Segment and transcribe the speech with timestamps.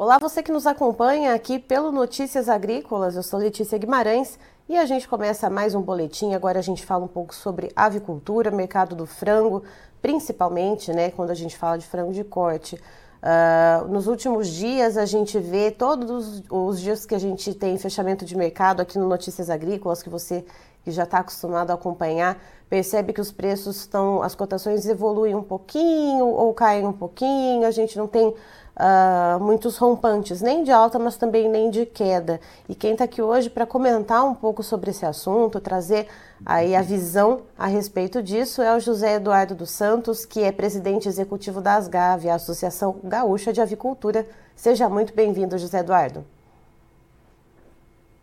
[0.00, 3.16] Olá, você que nos acompanha aqui pelo Notícias Agrícolas.
[3.16, 6.32] Eu sou Letícia Guimarães e a gente começa mais um boletim.
[6.32, 9.62] Agora a gente fala um pouco sobre avicultura, mercado do frango,
[10.00, 12.76] principalmente, né, quando a gente fala de frango de corte.
[12.76, 18.24] Uh, nos últimos dias a gente vê todos os dias que a gente tem fechamento
[18.24, 20.46] de mercado aqui no Notícias Agrícolas, que você
[20.84, 22.38] que já está acostumado a acompanhar,
[22.68, 27.70] percebe que os preços estão, as cotações evoluem um pouquinho ou caem um pouquinho, a
[27.70, 32.40] gente não tem uh, muitos rompantes, nem de alta, mas também nem de queda.
[32.68, 36.06] E quem está aqui hoje para comentar um pouco sobre esse assunto, trazer
[36.44, 41.08] aí a visão a respeito disso, é o José Eduardo dos Santos, que é presidente
[41.08, 44.26] executivo da ASGAV, a Associação Gaúcha de Avicultura.
[44.56, 46.24] Seja muito bem-vindo, José Eduardo.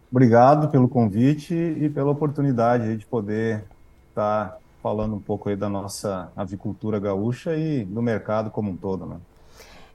[0.09, 3.65] Obrigado pelo convite e pela oportunidade de poder
[4.09, 8.77] estar tá falando um pouco aí da nossa avicultura gaúcha e do mercado como um
[8.77, 9.17] todo, né?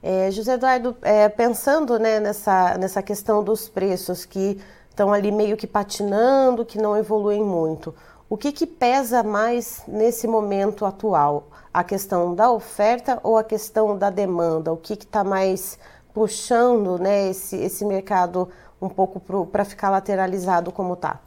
[0.03, 5.55] É, José Eduardo, é, pensando né, nessa, nessa questão dos preços que estão ali meio
[5.55, 7.95] que patinando, que não evoluem muito,
[8.29, 11.47] o que, que pesa mais nesse momento atual?
[11.73, 14.71] A questão da oferta ou a questão da demanda?
[14.71, 15.79] O que está mais
[16.13, 18.49] puxando né, esse, esse mercado
[18.83, 21.19] um pouco para ficar lateralizado como está?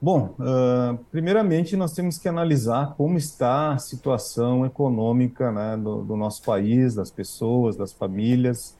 [0.00, 6.16] Bom, uh, primeiramente nós temos que analisar como está a situação econômica né, do, do,
[6.16, 8.76] nosso país, das pessoas, das famílias,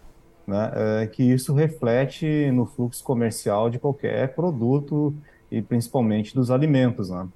[0.46, 5.12] né, uh, que isso reflete no fluxo comercial de qualquer produto
[5.50, 7.10] e principalmente dos alimentos.
[7.10, 7.26] Né?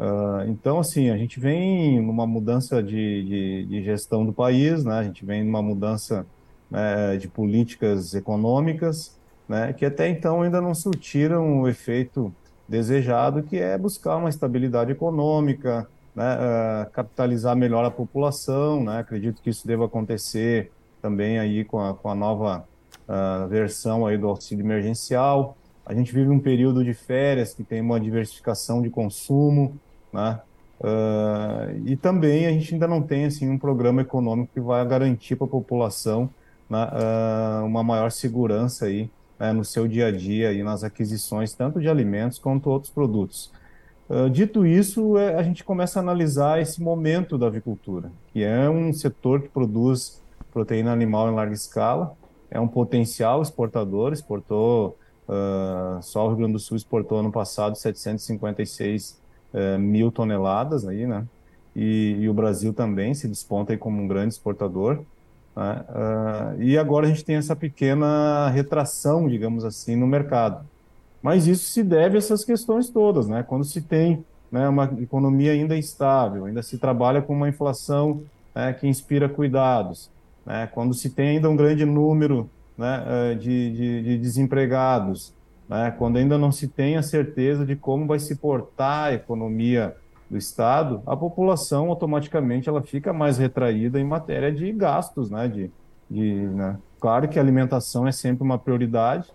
[0.00, 4.94] Uh, então, assim, a gente vem numa mudança de, de, de, gestão do país, né?
[4.94, 6.26] a gente vem numa mudança
[6.72, 9.14] né, de políticas econômicas,
[9.46, 12.34] né, que até então ainda não surtiram o efeito
[12.66, 18.82] desejado, que é buscar uma estabilidade econômica, né, uh, capitalizar melhor a população.
[18.82, 22.64] Né, acredito que isso deva acontecer também aí com a, com a nova
[23.06, 25.54] uh, versão aí do auxílio emergencial.
[25.84, 29.76] A gente vive um período de férias que tem uma diversificação de consumo,
[30.10, 30.40] né?
[30.80, 35.36] Uh, e também a gente ainda não tem assim um programa econômico que vai garantir
[35.36, 36.28] para a população
[36.78, 41.80] uh, uma maior segurança aí né, no seu dia a dia e nas aquisições tanto
[41.80, 43.52] de alimentos quanto outros produtos.
[44.08, 48.68] Uh, dito isso, é, a gente começa a analisar esse momento da avicultura, que é
[48.68, 50.22] um setor que produz
[50.52, 52.14] proteína animal em larga escala,
[52.50, 57.76] é um potencial exportador, exportou, uh, só o Rio Grande do Sul exportou ano passado
[57.76, 59.10] 756
[59.54, 61.26] uh, eh, mil toneladas aí, né?
[61.74, 65.02] E, e, o Brasil também se desponta aí como um grande exportador.
[65.56, 65.84] Né?
[65.88, 70.64] Uh, e agora a gente tem essa pequena retração, digamos assim, no mercado.
[71.22, 73.42] Mas isso se deve a essas questões todas, né?
[73.42, 78.22] Quando se tem né, uma economia ainda instável, ainda se trabalha com uma inflação
[78.54, 80.10] né, que inspira cuidados,
[80.44, 80.68] né?
[80.72, 85.32] quando se tem ainda um grande número né, eh, de, de, de desempregados,
[85.66, 85.94] né?
[85.96, 89.96] quando ainda não se tem a certeza de como vai se portar a economia
[90.32, 95.46] do Estado, a população automaticamente ela fica mais retraída em matéria de gastos, né?
[95.46, 95.70] De,
[96.10, 96.78] de, né?
[96.98, 99.28] Claro que a alimentação é sempre uma prioridade,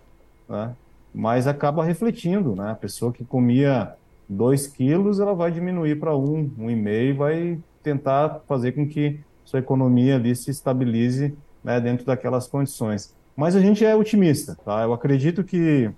[0.48, 0.74] né?
[1.14, 2.72] mas acaba refletindo, né?
[2.72, 3.94] A pessoa que comia
[4.28, 9.20] 2 quilos, ela vai diminuir para um, um e meio, vai tentar fazer com que
[9.44, 11.32] sua economia ali se estabilize
[11.62, 13.14] né, dentro daquelas condições.
[13.36, 14.82] Mas a gente é otimista, tá?
[14.82, 15.90] Eu acredito que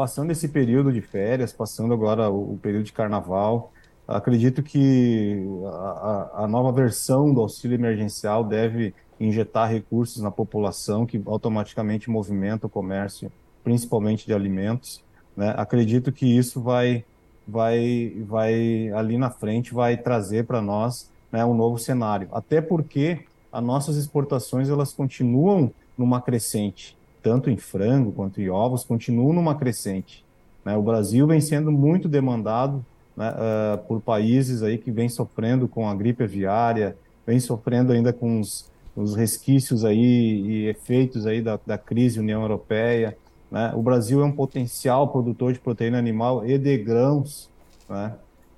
[0.00, 3.70] passando esse período de férias, passando agora o, o período de carnaval,
[4.08, 11.22] acredito que a, a, nova versão do auxílio emergencial deve injetar recursos na população que
[11.26, 13.30] automaticamente movimenta o comércio,
[13.62, 15.04] principalmente de alimentos.
[15.36, 15.52] Né?
[15.54, 17.04] Acredito que isso vai,
[17.46, 22.26] vai, vai ali na frente vai trazer para nós né, um novo cenário.
[22.32, 28.84] Até porque as nossas exportações elas continuam numa crescente tanto em frango quanto em ovos,
[28.84, 30.24] continuam numa crescente.
[30.64, 30.76] Né?
[30.76, 32.84] O Brasil vem sendo muito demandado
[33.16, 36.96] né, uh, por países aí que vem sofrendo com a gripe aviária,
[37.26, 42.42] vem sofrendo ainda com os, os resquícios aí e efeitos aí da, da crise União
[42.42, 43.16] Europeia.
[43.50, 43.72] Né?
[43.74, 47.50] O Brasil é um potencial produtor de proteína animal e de grãos.
[47.88, 48.14] Né?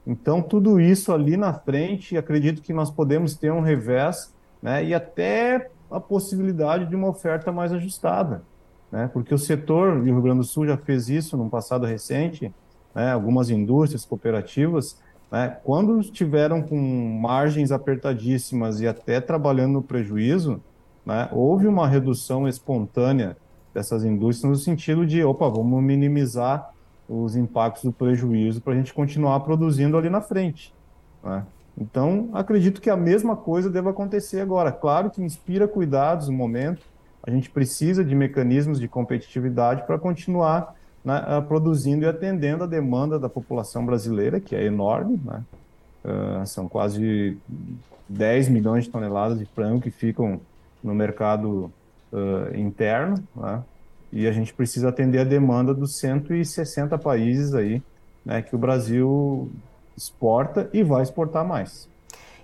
[0.06, 4.93] Então, tudo isso ali na frente, acredito que nós podemos ter um revés né, e
[4.93, 8.43] até a possibilidade de uma oferta mais ajustada
[8.93, 9.11] né?
[9.11, 12.53] porque o setor do Rio Grande do Sul já fez isso num passado recente,
[12.94, 13.11] né?
[13.11, 15.00] algumas indústrias cooperativas,
[15.31, 15.56] né?
[15.65, 16.77] quando estiveram com
[17.21, 20.61] margens apertadíssimas e até trabalhando no prejuízo,
[21.06, 21.31] né?
[21.33, 23.35] houve uma redução espontânea
[23.73, 26.71] dessas indústrias no sentido de, opa, vamos minimizar
[27.09, 30.75] os impactos do prejuízo para a gente continuar produzindo ali na frente.
[31.25, 31.44] Né?
[31.77, 34.71] Então, acredito que a mesma coisa deva acontecer agora.
[34.71, 36.83] Claro que inspira cuidados no momento,
[37.22, 40.74] a gente precisa de mecanismos de competitividade para continuar
[41.04, 45.42] né, produzindo e atendendo a demanda da população brasileira, que é enorme, né?
[46.04, 47.38] Uh, são quase
[48.08, 50.40] 10 milhões de toneladas de frango que ficam
[50.82, 51.72] no mercado
[52.12, 53.62] uh, interno, né?
[54.12, 57.82] e a gente precisa atender a demanda dos 160 países aí,
[58.24, 59.50] né, que o Brasil
[59.96, 61.88] exporta e vai exportar mais.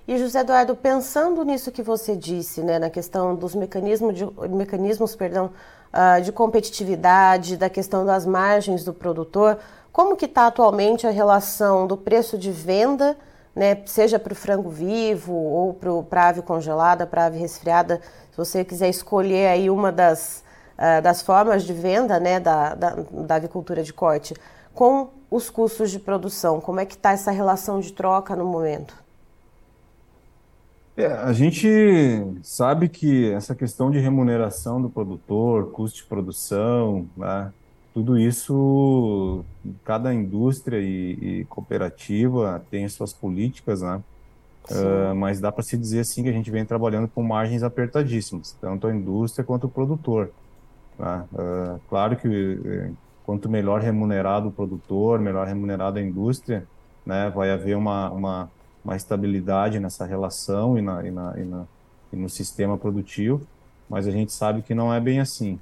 [0.09, 5.15] E José Eduardo, pensando nisso que você disse, né, na questão dos mecanismos de, mecanismos,
[5.15, 5.51] perdão,
[5.93, 9.59] uh, de competitividade, da questão das margens do produtor,
[9.93, 13.19] como que está atualmente a relação do preço de venda,
[13.55, 18.01] né, seja para o frango vivo ou para a ave congelada, para a ave resfriada,
[18.31, 20.43] se você quiser escolher aí uma das,
[20.79, 24.33] uh, das formas de venda né, da, da, da avicultura de corte,
[24.75, 29.07] com os custos de produção, como é que está essa relação de troca no momento?
[30.99, 31.69] É, a gente
[32.43, 37.53] sabe que essa questão de remuneração do produtor, custo de produção, né,
[37.95, 39.45] tudo isso,
[39.85, 44.03] cada indústria e, e cooperativa tem suas políticas, né?
[44.71, 48.57] Uh, mas dá para se dizer assim que a gente vem trabalhando com margens apertadíssimas,
[48.61, 50.33] tanto a indústria quanto o produtor.
[50.99, 51.25] Né?
[51.33, 52.91] Uh, claro que eh,
[53.25, 56.67] quanto melhor remunerado o produtor, melhor remunerada a indústria,
[57.07, 58.51] né, vai haver uma, uma
[58.85, 61.67] uma estabilidade nessa relação e, na, e, na, e, na,
[62.13, 63.47] e no sistema produtivo,
[63.89, 65.59] mas a gente sabe que não é bem assim.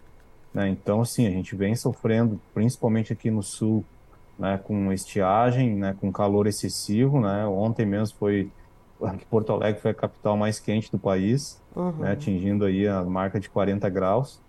[0.52, 0.68] Né?
[0.68, 3.84] Então, assim, a gente vem sofrendo, principalmente aqui no sul,
[4.38, 7.20] né, com estiagem, né, com calor excessivo.
[7.20, 7.46] Né?
[7.46, 8.50] Ontem mesmo foi
[9.30, 11.92] Porto Alegre foi a capital mais quente do país, uhum.
[11.98, 14.40] né, atingindo aí a marca de 40 graus.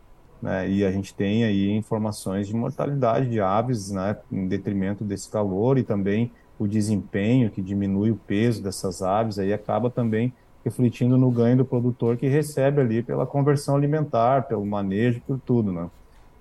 [0.42, 5.30] Né, e a gente tem aí informações de mortalidade de aves, né, em detrimento desse
[5.30, 10.34] calor e também o desempenho, que diminui o peso dessas aves, aí acaba também
[10.64, 15.72] refletindo no ganho do produtor que recebe ali pela conversão alimentar, pelo manejo, por tudo,
[15.72, 15.90] né?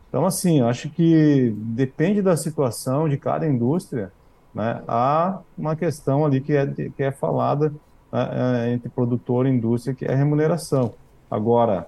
[0.09, 4.11] Então, assim, acho que depende da situação de cada indústria,
[4.55, 4.83] né?
[4.89, 7.73] Há uma questão ali que é, que é falada
[8.13, 10.95] né, é, entre produtor e indústria, que é a remuneração.
[11.31, 11.87] Agora,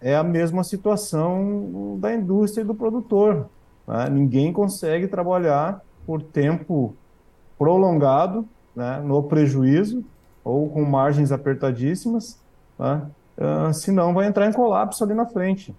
[0.00, 3.48] é a mesma situação da indústria e do produtor.
[3.86, 4.08] Né?
[4.10, 6.94] Ninguém consegue trabalhar por tempo
[7.58, 10.04] prolongado, né, no prejuízo
[10.44, 12.38] ou com margens apertadíssimas,
[12.78, 13.02] né,
[13.38, 15.74] uh, senão vai entrar em colapso ali na frente.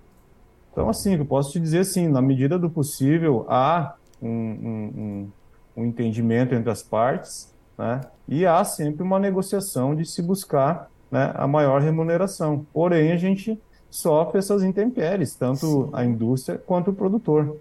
[0.71, 5.27] Então, assim, eu posso te dizer assim, na medida do possível, há um, um,
[5.75, 11.31] um entendimento entre as partes, né, e há sempre uma negociação de se buscar né,
[11.35, 12.65] a maior remuneração.
[12.74, 13.59] Porém, a gente
[13.89, 17.57] sofre essas intempéries, tanto a indústria quanto o produtor.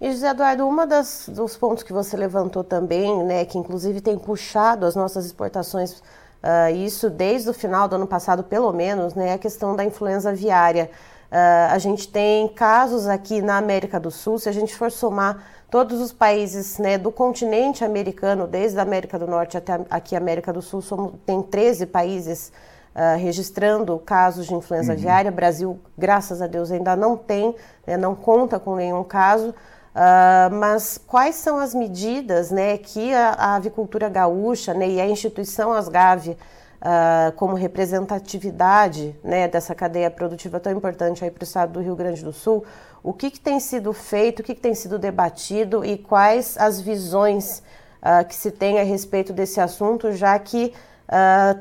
[0.00, 4.18] E José Eduardo, uma das dos pontos que você levantou também, né, que inclusive tem
[4.18, 9.28] puxado as nossas exportações, uh, isso desde o final do ano passado, pelo menos, né,
[9.28, 10.90] é a questão da influenza aviária.
[11.30, 15.44] Uh, a gente tem casos aqui na América do Sul, se a gente for somar
[15.70, 20.18] todos os países né, do continente americano, desde a América do Norte até aqui a
[20.18, 22.52] América do Sul, somos, tem 13 países
[22.94, 24.98] uh, registrando casos de influenza uhum.
[24.98, 25.30] aviária.
[25.30, 27.54] Brasil, graças a Deus, ainda não tem,
[27.86, 29.50] né, não conta com nenhum caso.
[29.50, 35.06] Uh, mas quais são as medidas né, que a, a avicultura gaúcha né, e a
[35.06, 36.36] instituição Asgave,
[36.80, 42.22] uh, como representatividade né, dessa cadeia produtiva tão importante para o estado do Rio Grande
[42.22, 42.64] do Sul,
[43.02, 46.80] o que, que tem sido feito, o que, que, tem sido debatido e quais as
[46.80, 47.62] visões
[48.02, 50.72] uh, que se tem a respeito desse assunto, já que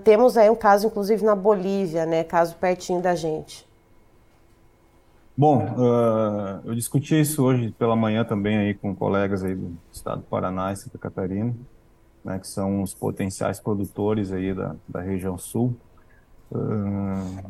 [0.03, 3.67] temos aí um caso, inclusive, na Bolívia, né, caso pertinho da gente.
[5.39, 10.17] Bom, uh, eu discuti isso hoje pela manhã também aí com colegas aí do estado
[10.17, 11.55] do Paraná e Santa Catarina,
[12.25, 15.73] né, que são os potenciais produtores aí da, da região sul.
[16.51, 17.49] Uh,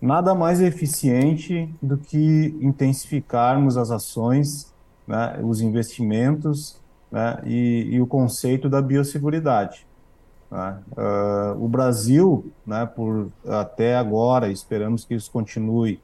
[0.00, 4.72] nada mais eficiente do que intensificarmos as ações,
[5.06, 9.86] né, os investimentos né, e, e, o conceito da biosseguridade.
[10.52, 10.78] Né?
[10.92, 15.98] Uh, o Brasil, né, por até agora, esperamos que isso continue,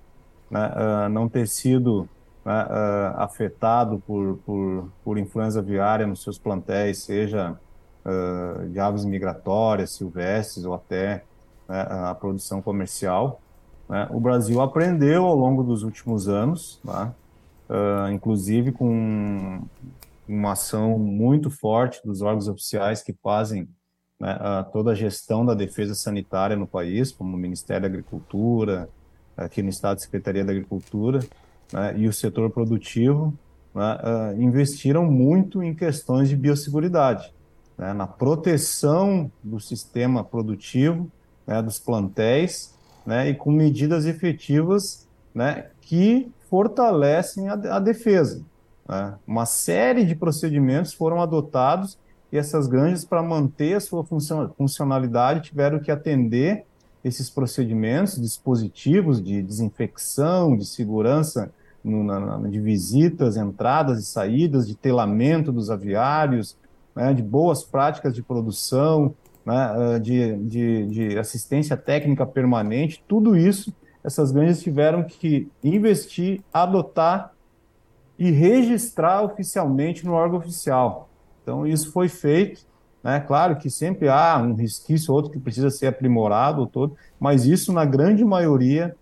[0.50, 2.08] né, uh, não ter sido
[2.42, 7.58] né, uh, afetado por, por, por influenza aviária nos seus plantéis, seja
[8.06, 11.24] uh, de aves migratórias, silvestres ou até
[11.68, 13.42] né, a produção comercial.
[13.86, 14.08] Né.
[14.10, 17.12] O Brasil aprendeu ao longo dos últimos anos, né,
[18.14, 19.60] inclusive com
[20.26, 23.68] uma ação muito forte dos órgãos oficiais que fazem
[24.18, 24.36] né,
[24.72, 28.88] toda a gestão da defesa sanitária no país, como o Ministério da Agricultura,
[29.36, 31.20] aqui no Estado, Secretaria da Agricultura,
[31.72, 33.32] né, e o setor produtivo
[33.74, 37.32] né, uh, investiram muito em questões de biosseguridade.
[37.76, 41.08] né, na proteção do sistema produtivo,
[41.46, 42.74] né, dos plantéis,
[43.06, 48.42] né, e com medidas efetivas né, que fortalecem a, a defesa.
[49.26, 51.98] Uma série de procedimentos foram adotados
[52.30, 54.04] e essas granjas, para manter a sua
[54.56, 56.64] funcionalidade, tiveram que atender
[57.02, 61.50] esses procedimentos, dispositivos de desinfecção, de segurança
[61.82, 66.56] no, na, de visitas, entradas e saídas, de telamento dos aviários,
[66.94, 69.14] né, de boas práticas de produção,
[69.46, 76.40] né, ah, de, de, de assistência técnica permanente, tudo isso essas granjas tiveram que investir,
[76.52, 77.32] adotar
[78.18, 81.08] e registrar oficialmente no órgão oficial.
[81.48, 82.60] Então, isso foi feito.
[83.02, 83.18] Né?
[83.20, 87.86] Claro que sempre há um resquício, outro que precisa ser aprimorado, todo, mas isso, na
[87.86, 88.94] grande maioria,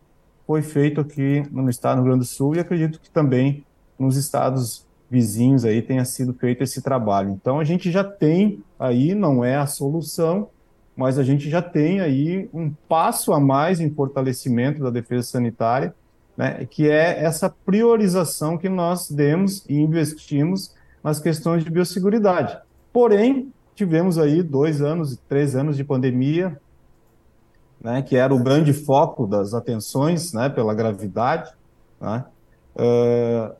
[0.47, 3.65] foi feito aqui no estado do Rio Grande do Sul e acredito que também
[3.99, 7.31] nos estados vizinhos aí tenha sido feito esse trabalho.
[7.31, 10.49] Então, a gente já tem aí, não é a solução,
[10.95, 15.93] mas a gente já tem aí um passo a mais em fortalecimento da defesa sanitária,
[16.37, 20.76] né, que é essa priorização que nós demos e investimos
[21.07, 22.59] nas questões de biosseguridade.
[22.93, 26.61] Porém, tivemos aí dois anos, três anos de pandemia,
[27.81, 31.53] né, que era o grande foco das atenções, né, pela gravidade,
[32.01, 32.25] né,
[32.75, 33.55] uh,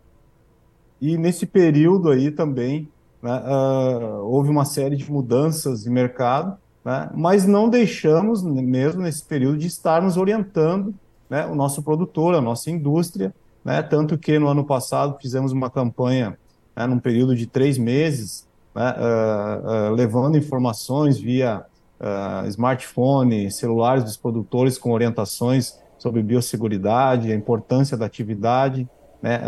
[1.01, 2.89] e nesse período aí também
[3.23, 7.09] né, uh, houve uma série de mudanças de mercado, né?
[7.15, 10.93] mas não deixamos, mesmo nesse período, de estarmos orientando
[11.31, 13.33] né, o nosso produtor, a nossa indústria,
[13.65, 13.85] né?
[13.85, 16.37] tanto que no ano passado fizemos uma campanha,
[16.77, 21.65] né, num período de três meses, uh, uh, levando informações via
[21.99, 28.87] uh, smartphone, celulares dos produtores com orientações sobre biosseguridade, a importância da atividade,
[29.23, 29.41] né,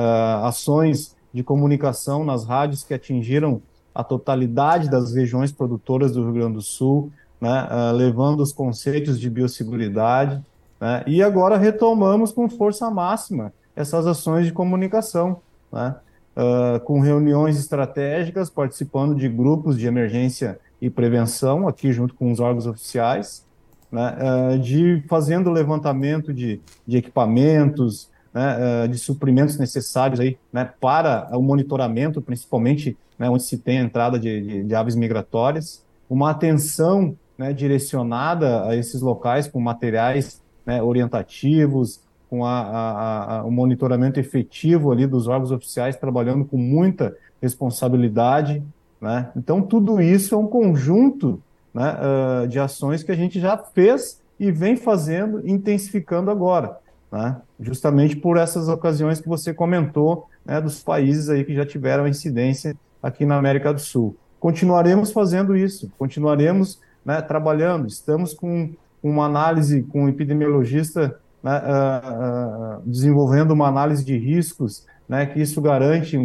[0.42, 3.60] ações de comunicação nas rádios que atingiram
[3.94, 9.28] a totalidade das regiões produtoras do Rio Grande do Sul, né, levando os conceitos de
[9.28, 10.42] biosseguridade,
[10.80, 15.96] né, e agora retomamos com força máxima essas ações de comunicação, né,
[16.38, 22.38] uh, com reuniões estratégicas, participando de grupos de emergência e prevenção, aqui junto com os
[22.38, 23.44] órgãos oficiais,
[23.90, 24.16] né,
[24.54, 31.42] uh, de fazendo levantamento de, de equipamentos, né, de suprimentos necessários aí, né, para o
[31.42, 37.16] monitoramento, principalmente né, onde se tem a entrada de, de, de aves migratórias, uma atenção
[37.36, 44.20] né, direcionada a esses locais com materiais né, orientativos, com a, a, a, o monitoramento
[44.20, 48.62] efetivo ali dos órgãos oficiais, trabalhando com muita responsabilidade.
[49.00, 49.30] Né?
[49.36, 51.40] Então, tudo isso é um conjunto
[51.72, 56.78] né, uh, de ações que a gente já fez e vem fazendo, intensificando agora.
[57.10, 57.36] Né?
[57.58, 62.76] Justamente por essas ocasiões que você comentou, né, dos países aí que já tiveram incidência
[63.02, 64.16] aqui na América do Sul.
[64.38, 67.86] Continuaremos fazendo isso, continuaremos né, trabalhando.
[67.86, 68.70] Estamos com
[69.02, 75.40] uma análise com um epidemiologista né, uh, uh, desenvolvendo uma análise de riscos, né, que
[75.40, 76.20] isso garante uh,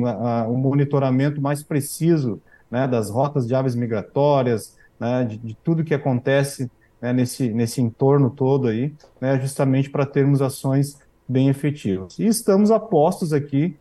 [0.50, 5.94] um monitoramento mais preciso né, das rotas de aves migratórias, né, de, de, tudo que
[5.94, 6.70] acontece
[7.02, 12.18] né, nesse, nesse entorno todo aí, né, justamente para termos ações bem efetivas.
[12.20, 13.78] E estamos apostos aqui,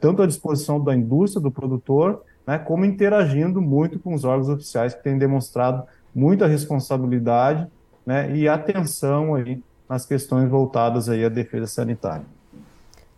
[0.00, 2.22] tanto à disposição da indústria, do produtor,
[2.64, 5.82] como interagindo muito com os órgãos oficiais que têm demonstrado
[6.14, 7.66] muita responsabilidade
[8.06, 12.24] né, e atenção aí nas questões voltadas aí à defesa sanitária.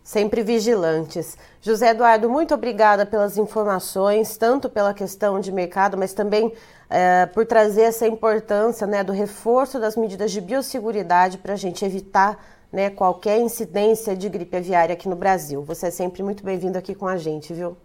[0.03, 1.37] Sempre vigilantes.
[1.61, 6.51] José Eduardo, muito obrigada pelas informações, tanto pela questão de mercado, mas também
[6.89, 11.85] é, por trazer essa importância né, do reforço das medidas de biosseguridade para a gente
[11.85, 15.63] evitar né, qualquer incidência de gripe aviária aqui no Brasil.
[15.63, 17.77] Você é sempre muito bem-vindo aqui com a gente, viu?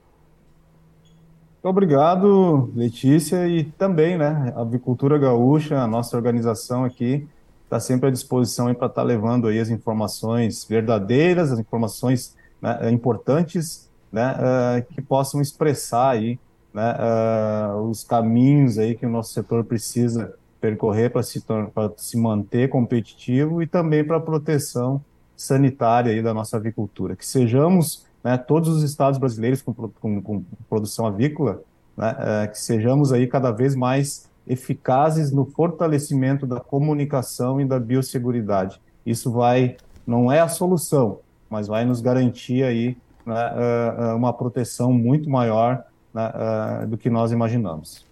[1.62, 7.28] Obrigado, Letícia, e também, né, a Avicultura Gaúcha, a nossa organização aqui,
[7.66, 12.90] está sempre à disposição para estar tá levando aí as informações verdadeiras, as informações né,
[12.90, 16.38] importantes, né, uh, que possam expressar aí
[16.72, 21.42] né, uh, os caminhos aí que o nosso setor precisa percorrer para se,
[21.96, 25.04] se manter competitivo e também para a proteção
[25.36, 27.16] sanitária aí da nossa avicultura.
[27.16, 31.62] Que sejamos né, todos os estados brasileiros com, com, com produção avícola,
[31.96, 38.80] né, que sejamos aí cada vez mais eficazes no fortalecimento da comunicação e da biosseguridade.
[39.04, 39.76] Isso vai,
[40.06, 45.28] não é a solução, mas vai nos garantir aí né, é, é, uma proteção muito
[45.28, 45.84] maior
[46.14, 48.06] né, do que nós imaginamos.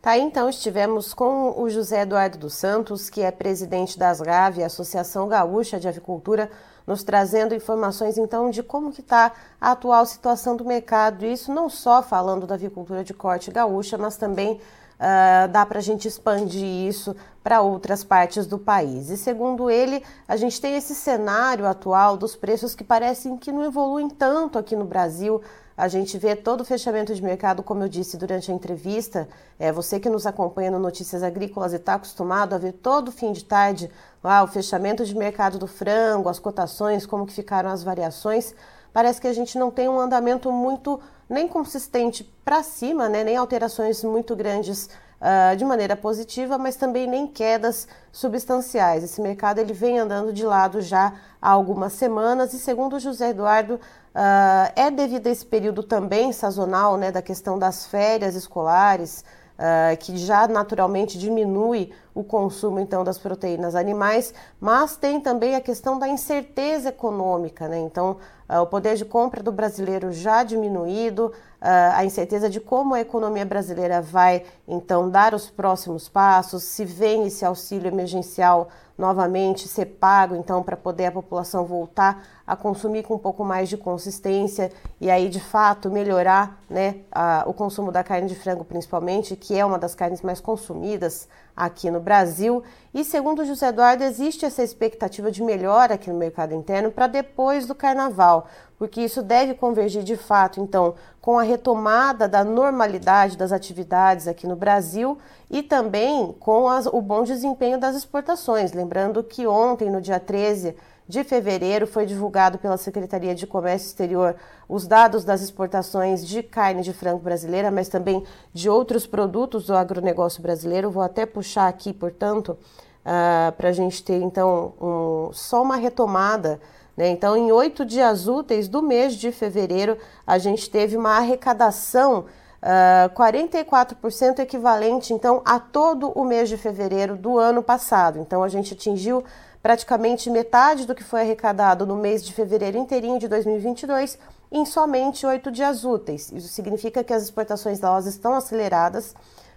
[0.00, 5.28] Tá, então estivemos com o José Eduardo dos Santos, que é presidente das GAV, Associação
[5.28, 6.50] Gaúcha de Avicultura,
[6.86, 11.24] nos trazendo informações então de como que está a atual situação do mercado.
[11.24, 14.60] Isso não só falando da avicultura de corte gaúcha, mas também
[15.02, 19.10] uh, dá para a gente expandir isso para outras partes do país.
[19.10, 23.64] E segundo ele, a gente tem esse cenário atual dos preços que parecem que não
[23.64, 25.42] evoluem tanto aqui no Brasil.
[25.76, 29.28] A gente vê todo o fechamento de mercado, como eu disse durante a entrevista.
[29.58, 33.32] É, você que nos acompanha no Notícias Agrícolas e está acostumado a ver todo fim
[33.32, 33.90] de tarde
[34.22, 38.54] lá o fechamento de mercado do frango, as cotações, como que ficaram as variações.
[38.92, 43.36] Parece que a gente não tem um andamento muito nem consistente para cima, né, nem
[43.36, 44.90] alterações muito grandes
[45.22, 49.04] uh, de maneira positiva, mas também nem quedas substanciais.
[49.04, 53.30] Esse mercado ele vem andando de lado já há algumas semanas e, segundo o José
[53.30, 53.80] Eduardo,
[54.12, 59.24] Uh, é devido a esse período também sazonal, né, da questão das férias escolares,
[59.58, 65.62] uh, que já naturalmente diminui o consumo então das proteínas animais, mas tem também a
[65.62, 67.78] questão da incerteza econômica, né?
[67.78, 68.18] Então,
[68.60, 74.02] o poder de compra do brasileiro já diminuído, a incerteza de como a economia brasileira
[74.02, 78.68] vai então dar os próximos passos, se vem esse auxílio emergencial
[78.98, 83.68] novamente ser pago, então, para poder a população voltar a consumir com um pouco mais
[83.68, 88.64] de consistência e aí, de fato, melhorar né, a, o consumo da carne de frango,
[88.64, 92.62] principalmente, que é uma das carnes mais consumidas aqui no Brasil.
[92.92, 97.66] E, segundo José Eduardo, existe essa expectativa de melhora aqui no mercado interno para depois
[97.66, 98.46] do carnaval,
[98.78, 104.46] porque isso deve convergir de fato, então, com a retomada da normalidade das atividades aqui
[104.46, 105.18] no Brasil
[105.50, 108.72] e também com as, o bom desempenho das exportações.
[108.72, 110.74] Lembrando que ontem, no dia 13
[111.12, 114.34] de fevereiro, foi divulgado pela Secretaria de Comércio Exterior
[114.66, 119.76] os dados das exportações de carne de frango brasileira, mas também de outros produtos do
[119.76, 120.90] agronegócio brasileiro.
[120.90, 122.58] Vou até puxar aqui, portanto, uh,
[123.04, 126.58] ah, para a gente ter então um, só uma retomada
[126.96, 127.08] né?
[127.08, 132.26] Então, em oito dias úteis do mês de fevereiro, a gente teve uma arrecadação uh,
[132.62, 138.18] ah, 44% equivalente então a todo o mês de fevereiro do ano passado.
[138.18, 139.24] Então, a gente atingiu
[139.62, 144.18] praticamente metade do que foi arrecadado no mês de fevereiro inteirinho de 2022
[144.50, 146.32] em somente oito dias úteis.
[146.32, 149.14] Isso significa que as exportações delas estão aceleradas.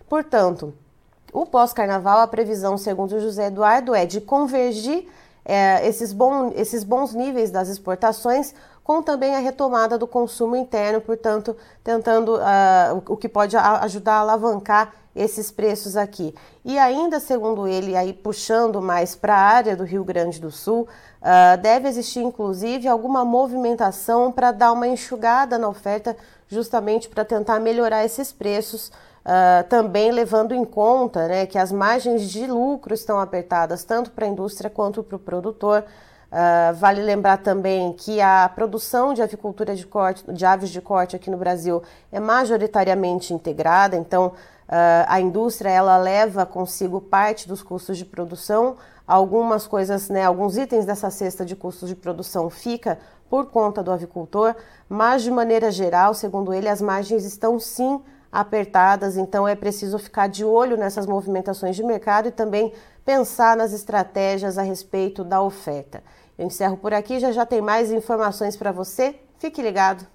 [0.08, 0.74] Portanto,
[1.34, 5.08] o pós-carnaval, a previsão, segundo José Eduardo, é de convergir
[5.44, 11.02] é, esses, bom, esses bons níveis das exportações, com também a retomada do consumo interno,
[11.02, 16.36] portanto, tentando uh, o, que pode ajudar a alavancar esses preços aqui.
[16.64, 20.88] E ainda, segundo ele, aí puxando mais para a área do Rio Grande do Sul,
[21.22, 27.60] uh, deve existir inclusive alguma movimentação para dar uma enxugada na oferta, justamente para tentar
[27.60, 28.92] melhorar esses preços
[29.26, 34.28] Uh, também levando em conta né, que as margens de lucro estão apertadas tanto para
[34.28, 35.84] a indústria quanto para o produtor.
[36.32, 41.16] Uh, vale lembrar também que a produção de avicultura de, corte, de aves de corte
[41.16, 44.34] aqui no Brasil é majoritariamente integrada, então
[44.68, 48.78] uh, a indústria ela leva consigo parte dos custos de produção.
[49.08, 52.98] Algumas coisas, né, alguns itens dessa cesta de custos de produção fica
[53.30, 54.56] por conta do avicultor,
[54.88, 58.02] mas de maneira geral, segundo ele, as margens estão sim
[58.32, 62.74] apertadas, então é preciso ficar de olho nessas movimentações de mercado e também
[63.06, 66.04] pensar nas estratégias a respeito da oferta.
[66.38, 69.16] Eu encerro por aqui, já já tem mais informações para você.
[69.40, 70.15] Fique ligado.